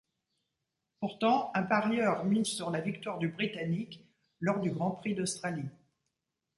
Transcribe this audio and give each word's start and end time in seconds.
Pourtant, 0.99 1.51
un 1.53 1.61
parieur 1.61 2.25
mise 2.25 2.47
sur 2.47 2.71
la 2.71 2.81
victoire 2.81 3.19
du 3.19 3.27
Britannique 3.27 4.03
lors 4.39 4.59
du 4.59 4.71
grand 4.71 4.89
prix 4.89 5.13
d'Australie. 5.13 5.69